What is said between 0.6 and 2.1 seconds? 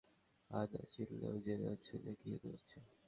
না চিনলেও, জেনে যাচ্ছে